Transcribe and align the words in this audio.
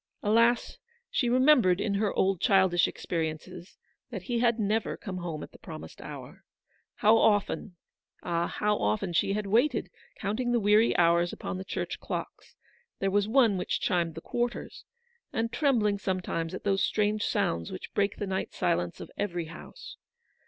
Alas! 0.23 0.79
she 1.11 1.29
remembered 1.29 1.79
in 1.79 1.93
her 1.93 2.11
old 2.15 2.41
childish 2.41 2.87
experiences, 2.87 3.77
that 4.09 4.23
he 4.23 4.39
had 4.39 4.57
never 4.59 4.97
come 4.97 5.17
home 5.17 5.43
at 5.43 5.51
the 5.51 5.59
promised 5.59 6.01
hour. 6.01 6.43
How 6.95 7.15
often, 7.17 7.75
ah, 8.23 8.47
how 8.47 8.79
often, 8.79 9.13
she 9.13 9.33
had 9.33 9.45
waited, 9.45 9.91
counting 10.17 10.53
the 10.53 10.59
weary 10.59 10.97
hours 10.97 11.31
upon 11.31 11.59
the 11.59 11.63
church 11.63 11.99
clocks,— 11.99 12.55
there 12.99 13.11
was 13.11 13.27
one 13.27 13.57
which 13.57 13.79
chimed 13.79 14.15
the 14.15 14.21
quarters; 14.21 14.85
and 15.31 15.51
trembling 15.53 15.99
sometimes 15.99 16.55
at 16.55 16.63
those 16.63 16.83
strange 16.83 17.21
sounds 17.21 17.71
which 17.71 17.93
break 17.93 18.15
the 18.15 18.25
night 18.25 18.55
silence 18.55 19.01
of 19.01 19.11
every 19.19 19.45
house. 19.53 19.97